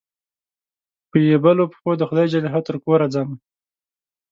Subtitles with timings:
[1.09, 2.33] په يبلو پښو دخدای ج
[2.67, 3.35] ترکوره ځمه